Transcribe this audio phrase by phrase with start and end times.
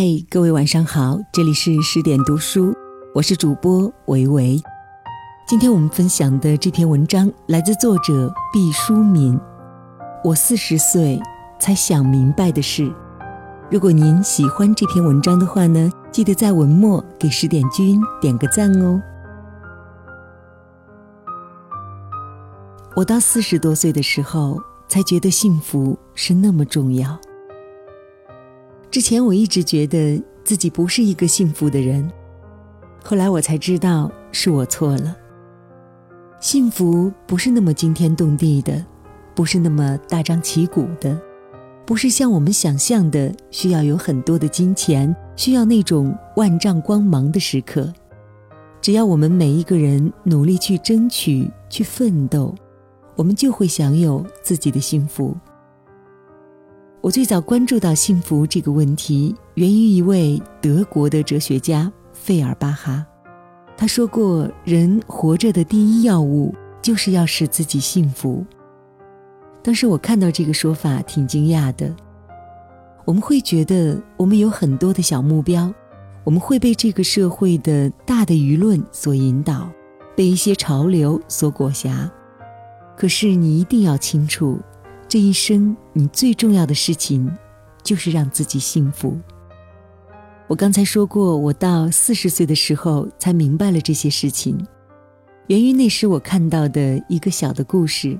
[0.00, 2.74] 嗨，各位晚上好，这里是十点读书，
[3.14, 4.58] 我是主播维维。
[5.46, 9.38] 今天我们分享的这篇文章来自作者毕淑敏。
[10.24, 11.20] 我四十岁
[11.58, 12.90] 才想明白的事。
[13.70, 18.98] 如果您喜欢这篇文章的话呢，记得在文末给十点君点个赞哦。
[22.96, 24.58] 我到四十多岁的时候，
[24.88, 27.20] 才觉得幸福是那么重要。
[28.90, 32.10] 之前我一直觉得自己不是一个幸福的人，
[33.04, 35.16] 后来我才知道是我错了。
[36.40, 38.84] 幸福不是那么惊天动地的，
[39.32, 41.16] 不是那么大张旗鼓的，
[41.86, 47.92] 不是像我们想象的需要有很多的金钱，需要那种万丈光芒的时刻。
[48.80, 52.52] 只要我们每一个人努力去争取、去奋斗，
[53.14, 55.36] 我们就会享有自己的幸福。
[57.02, 63.06] 我最早关注到幸福这个问题，源于一位德国的哲学家费尔巴哈。
[63.74, 68.44] 他说过：“人活着的第一要务，就是要使自己幸福。”
[69.64, 71.90] 当时我看到这个说法，挺惊讶的。
[73.06, 75.72] 我们会觉得我们有很多的小目标，
[76.22, 79.70] 我们会被这个社会的大的舆论所引导，
[80.14, 82.10] 被一些潮流所裹挟。
[82.94, 84.60] 可是你一定要清楚。
[85.08, 87.30] 这一生，你最重要的事情，
[87.82, 89.18] 就是让自己幸福。
[90.46, 94.58] 我刚才说过，我到四十岁的时候才明白了这些事情，
[95.48, 98.18] 源于那时我看到的一个小的故事。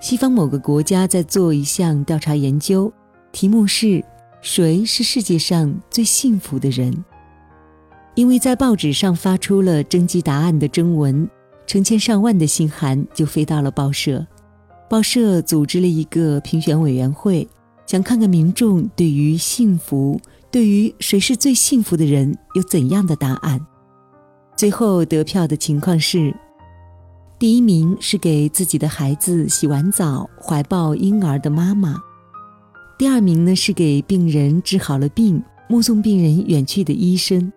[0.00, 2.92] 西方某个国家在做一项调查研究，
[3.32, 4.04] 题目是
[4.42, 7.04] “谁是世界上最幸福的人”。
[8.14, 11.28] 因为在报纸上发出了征集答案的征文，
[11.66, 14.26] 成千上万的信函就飞到了报社。
[14.88, 17.46] 报社组织了一个评选委员会，
[17.86, 20.20] 想看看民众对于幸福、
[20.50, 23.60] 对于谁是最幸福的人有怎样的答案。
[24.56, 26.32] 最后得票的情况是：
[27.38, 31.94] 第一名是给自己的孩子洗完澡、怀抱婴儿的妈妈；
[32.96, 37.50] 第二名呢是给病人治好了病、目送病人远去的医生；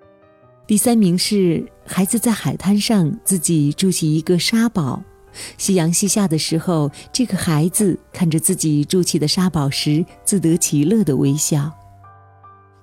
[0.66, 5.02] 第三名是孩子在海滩上自己筑起一个沙堡。
[5.58, 11.72] 夕阳西下的时候，这个孩子看着自己筑起的沙堡时，自得其乐的微笑。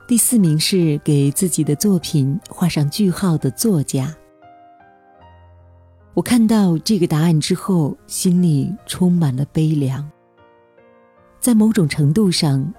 [0.08, 4.14] 第四名是给自己的作品画上句号的作家。
[6.14, 10.08] 我看到这个答案之后，心里充满了悲凉。
[11.40, 12.72] 在某种程度上，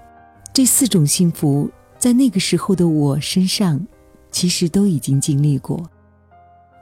[0.54, 3.86] 这四种幸福在那个时候的我身上，
[4.32, 5.88] 其实都已经经历过。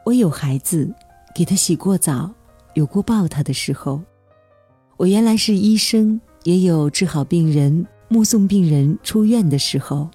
[0.05, 0.93] 我有孩子，
[1.35, 2.31] 给他洗过澡。
[2.75, 4.01] 有过抱他的时候，
[4.97, 10.09] 我原来是医生，也有治好病人、目送病人出院的时候。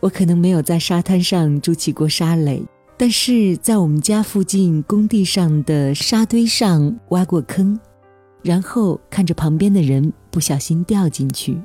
[0.00, 2.62] 我可能没有在沙滩上筑起过沙垒，
[2.96, 7.78] 但是在我们家附近工地上的沙堆上挖过坑，
[8.42, 11.58] 然后看着旁边的人不小心掉进去。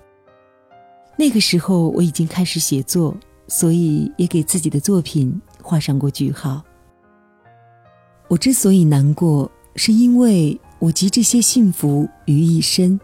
[1.17, 3.15] 那个时候我已经开始写作，
[3.47, 6.61] 所以也给自己的作品画上过句号。
[8.27, 9.49] 我之所以难过。
[9.81, 12.99] 是因为我集这些幸福于一身，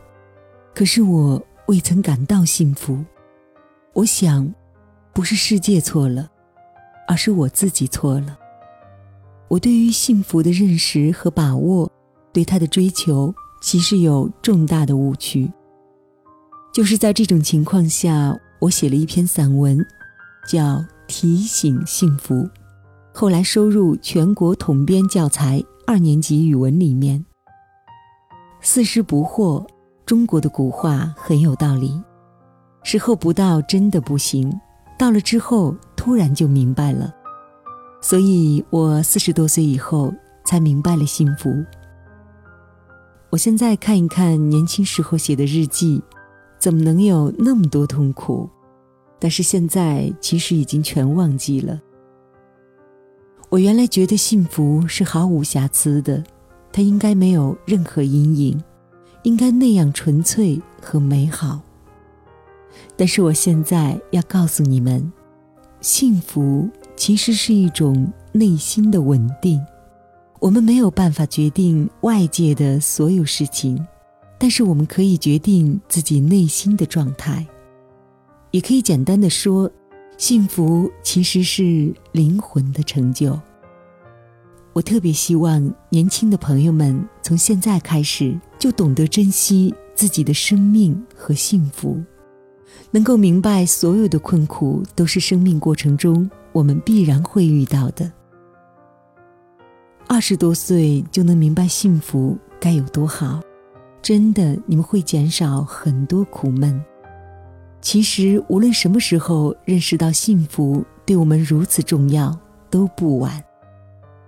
[0.73, 3.01] 可是我未曾感到幸福。
[3.93, 4.53] 我想，
[5.13, 6.29] 不是世界错了，
[7.07, 8.37] 而是我自己错了。
[9.47, 11.89] 我对于幸福的认识和把握，
[12.33, 15.49] 对他的追求，其实有重大的误区。
[16.73, 19.79] 就是在这种情况下，我写了一篇散文，
[20.45, 20.61] 叫
[21.07, 22.35] 《提醒幸福》，
[23.13, 25.63] 后来收入全国统编教材。
[25.87, 27.23] 二年级语文里面
[28.59, 29.63] ，“四十不惑”，
[30.03, 32.01] 中国的古话很有道理。
[32.81, 34.49] 时候不到，真的不行；
[34.97, 37.13] 到了之后，突然就明白了。
[38.01, 40.11] 所以我四十多岁以后
[40.43, 41.53] 才明白了幸福。
[43.29, 46.01] 我现在看一看年轻时候写的日记，
[46.57, 48.49] 怎么能有那么多痛苦？
[49.19, 51.79] 但是现在其实已经全忘记了。
[53.55, 56.21] 我原来觉得幸福是毫无瑕疵的，
[56.73, 58.61] 它应该没有任何阴影，
[59.23, 61.61] 应该那样纯粹和美好。
[62.97, 65.09] 但是我现在要告诉你们，
[65.79, 69.57] 幸福其实是一种内心的稳定。
[70.41, 73.81] 我们没有办法决定外界的所有事情，
[74.37, 77.47] 但是我们可以决定自己内心的状态。
[78.51, 79.71] 也可以简单的说。
[80.17, 83.37] 幸福其实是灵魂的成就。
[84.75, 92.03] 我特别希望年轻的朋友们从现在开始就懂得珍惜自己的生命和幸福，
[92.91, 98.11] 能够明白所有的困苦都是生命过程中我们必然会遇到的。
[100.07, 103.39] 二十多岁就能明白幸福该有多好，
[104.01, 106.83] 真的，你们会减少很多苦闷。
[107.79, 112.37] 其实，无论什么时候认识到幸福对我们如此重要，
[112.69, 113.41] 都不晚。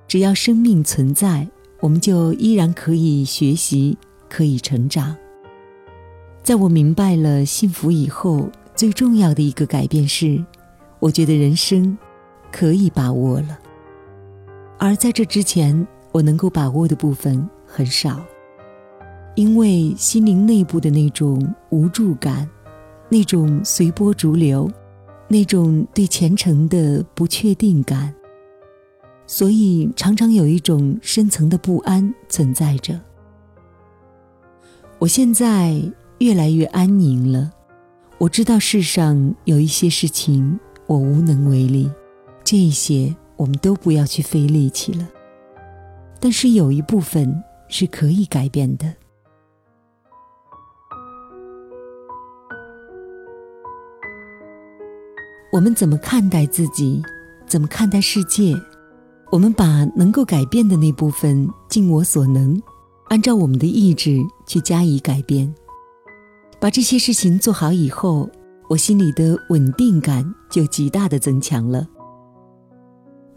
[0.07, 1.47] 只要生命存在，
[1.81, 3.97] 我们就依然可以学习，
[4.29, 5.15] 可以成长。
[6.41, 10.43] 在我明白了幸福以后，最重要的一个改变是，
[10.99, 11.97] 我觉得人生
[12.51, 13.59] 可以把握了。
[14.77, 18.21] 而在这之前，我能够把握的部分很少，
[19.35, 22.49] 因为心灵内部的那种无助感。
[23.09, 24.69] 那种随波逐流，
[25.29, 28.13] 那种对前程的不确定感，
[29.27, 32.99] 所以常常有一种深层的不安存在着。
[34.97, 35.79] 我现在
[36.19, 37.51] 越来越安宁了，
[38.17, 40.57] 我知道世上有一些事情
[40.87, 41.91] 我无能为力，
[42.43, 45.07] 这些我们都不要去费力气了。
[46.19, 48.91] 但是有一部分是可以改变的。
[55.51, 57.03] 我们怎么看待自己，
[57.45, 58.55] 怎么看待世界？
[59.29, 62.61] 我们把能够改变的那部分尽我所能，
[63.09, 65.53] 按照我们的意志去加以改变。
[66.59, 68.29] 把这些事情做好以后，
[68.69, 71.87] 我心里的稳定感就极大的增强了。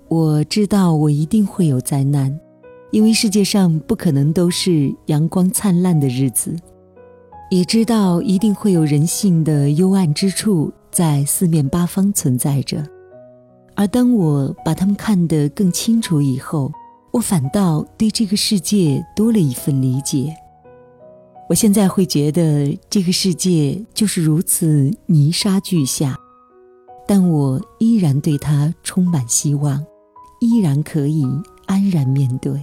[0.09, 2.39] 我知道我一定会有灾难，
[2.93, 6.57] 因为世界上不可能都是阳光灿烂的日子，
[7.51, 10.73] 也知道一定会有人性的幽暗之处。
[10.91, 12.85] 在四面八方存在着，
[13.81, 16.71] 而当我把它们看得更清楚以后，
[17.13, 20.37] 我反倒对这个世界多了一份理解。
[21.49, 26.15] 我现在会觉得这个世界就是如此泥沙俱下，
[27.09, 29.83] 但我依然对它充满希望，
[30.43, 31.27] 依然可以
[31.65, 32.63] 安然面对。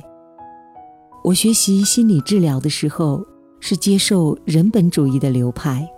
[1.23, 3.25] 我学习心理治疗的时候，
[3.59, 5.89] 是接受人本主义的流派。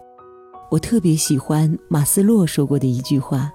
[0.72, 3.52] 我特别喜欢马斯洛说过的一句话：“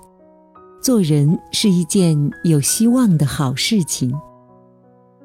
[0.84, 4.14] 做人是一件有希望的好事情。”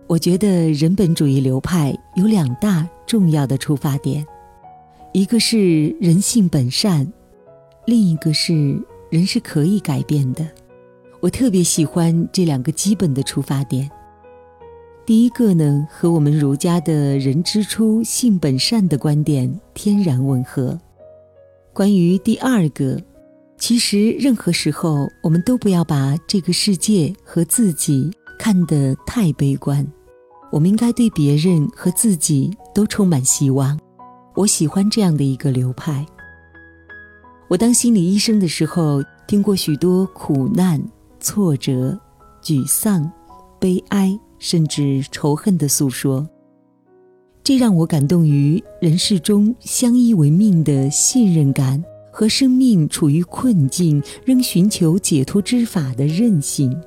[0.07, 4.25] 我觉得人本主义流派有两大重要的出发点，
[5.11, 7.05] 一个是人性本善，
[7.85, 10.47] 另一个是人是可以改变的。
[11.19, 13.91] 我特别喜欢这两个基本的出发点。
[15.05, 20.79] 第一个呢，和我们儒家的人之初性本善的观点天然吻合。
[21.73, 22.97] 关于第二个，
[23.59, 28.09] 其实任何时候我们都不要把这个世界和自己
[28.39, 29.85] 看得太悲观，
[30.49, 33.77] 我们应该对别人和自己都充满希望。
[34.33, 36.05] 我喜欢这样的一个流派。
[37.49, 40.81] 我当心理医生的时候，听过许多苦难、
[41.19, 41.99] 挫折、
[42.41, 43.11] 沮丧、
[43.59, 46.27] 悲哀，甚至仇恨的诉说。
[47.43, 51.83] 这让我感动于人世中相依为命的信任感
[52.19, 56.77] 和生命处于困境仍寻求解脱之法的韧性，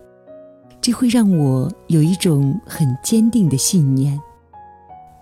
[0.79, 4.21] 这会让我有一种很坚定的信念：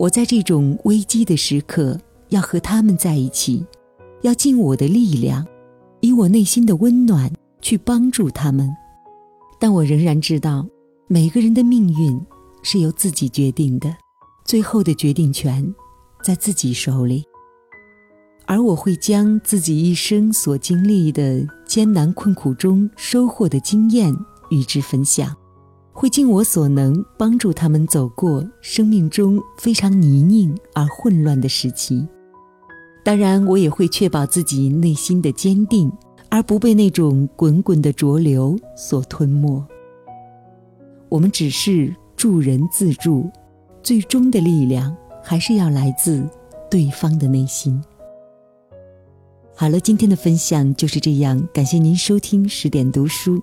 [0.01, 1.97] 我在这种危机的时刻
[2.31, 3.65] 要和他们在一起，
[4.23, 5.47] 要尽我的力量，
[6.01, 8.69] 以我内心的温暖去帮助他们。
[9.61, 10.67] 但我仍然知道，
[11.07, 12.21] 每个人的命运
[12.65, 13.97] 是由自己决定的。
[14.45, 15.73] 最后的决定权
[16.21, 17.25] 在自己手里，
[18.51, 24.13] 而我会将自己一生所经历的艰难困苦中收获的经验
[24.49, 25.33] 与之分享，
[25.93, 32.05] 会尽我所能帮助他们走过生命中非常泥泞而混乱的时期。
[33.05, 35.89] 当然，我也会确保自己内心的坚定，
[36.29, 39.65] 而不被那种滚滚的浊流所吞没。
[41.09, 43.31] 我们只是助人自助。
[43.81, 46.29] 最终的力量还是要来自
[46.69, 47.81] 对方的内心。
[49.61, 53.39] 好了，今天的分享就是这样，感谢您收听十点读书，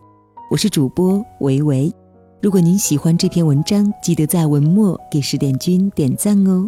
[0.49, 1.93] 我是主播维维。
[2.41, 6.67] 如果您喜欢这篇文章，记得在文末给十点君点赞哦。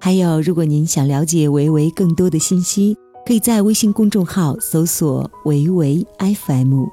[0.00, 2.96] 还有，如果您想了解维维更多的信息，
[3.26, 6.86] 可以在微信公众号搜索“维维 FM”，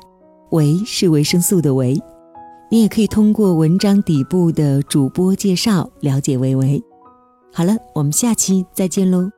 [0.50, 1.98] 维是维生素的维。
[2.70, 6.84] 你也可以通过文章底部的主播介绍了解维维。
[7.54, 9.37] 好了，我们下期再见喽。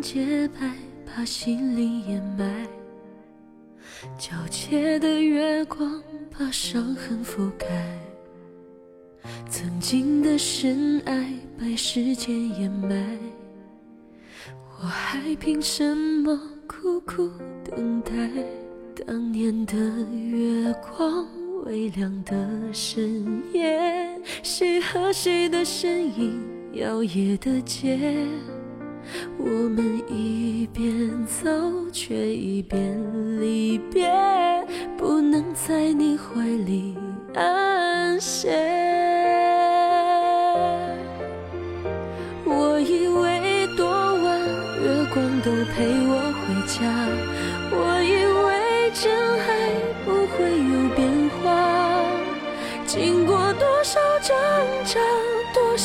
[0.00, 0.72] 洁白，
[1.04, 2.66] 把心灵掩埋，
[4.18, 7.66] 皎洁的月光把伤痕覆盖，
[9.48, 13.18] 曾经的深爱被时间掩埋。
[14.80, 17.30] 我还凭什么苦苦
[17.64, 18.12] 等待？
[19.06, 19.74] 当年的
[20.12, 21.26] 月光，
[21.64, 22.34] 微亮的
[22.72, 26.40] 深夜，谁和谁的身影
[26.74, 28.26] 摇曳的街？
[29.38, 31.48] 我们一边走，
[31.92, 32.80] 却一边
[33.40, 34.10] 离别，
[34.96, 36.96] 不能在你怀里
[37.34, 38.50] 安歇。
[42.44, 44.40] 我以为多晚
[44.82, 46.76] 月光都陪我回家，
[47.70, 48.12] 我以
[48.44, 48.48] 为
[48.94, 49.06] 真
[49.40, 49.48] 爱
[50.04, 50.98] 不会有变
[51.38, 51.44] 化，
[52.86, 54.34] 经过多少挣
[54.84, 55.07] 扎。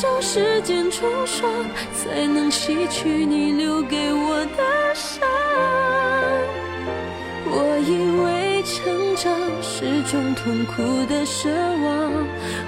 [0.03, 1.49] 多少时间冲刷，
[1.95, 5.25] 才能洗去你留给我的伤？
[7.45, 9.31] 我以为成长
[9.61, 12.11] 是种痛苦的奢望，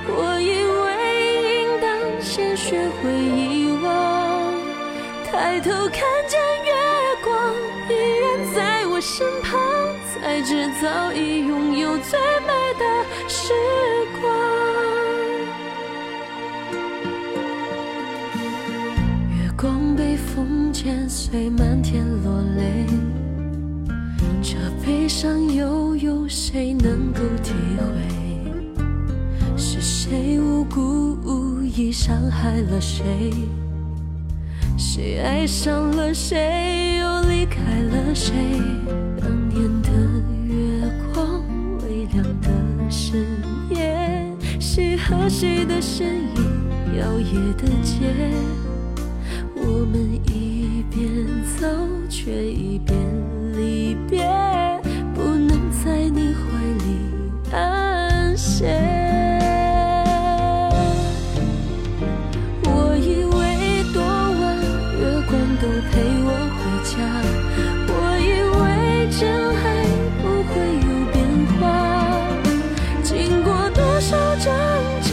[0.08, 4.54] 我以为应当先学会遗忘。
[5.30, 6.72] 抬头看见月
[7.22, 7.54] 光
[7.90, 9.60] 依然在我身旁，
[10.08, 12.86] 才知早已拥有最美的
[13.28, 13.54] 时
[20.78, 22.86] 千岁满，天落泪。
[24.42, 29.56] 这悲伤又有谁能够体会？
[29.56, 33.32] 是谁无故无意伤害了谁？
[34.78, 38.34] 谁爱上了谁，又离开了谁？
[39.22, 39.90] 当年的
[40.44, 41.42] 月光，
[41.84, 42.50] 微亮的
[42.90, 43.26] 深
[43.70, 44.30] 夜，
[44.60, 48.14] 谁和谁的身影，摇曳的街。
[49.58, 50.55] 我们一
[50.96, 51.12] 边
[51.60, 51.68] 走，
[52.10, 52.98] 却一边
[53.54, 54.26] 离别，
[55.14, 56.42] 不能在你怀
[56.86, 56.88] 里
[57.52, 58.80] 安歇。
[62.64, 64.56] 我以为多晚
[64.98, 66.96] 月光都陪我回家，
[67.90, 68.26] 我以
[68.56, 68.64] 为
[69.20, 69.22] 真
[69.52, 69.64] 爱
[70.22, 71.16] 不会有变
[71.60, 71.60] 化。
[73.04, 74.48] 经过多少挣
[75.02, 75.12] 扎，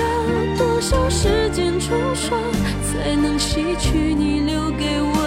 [0.56, 2.38] 多少时间冲刷，
[2.84, 4.42] 才能洗去你。
[4.42, 5.21] 留给我。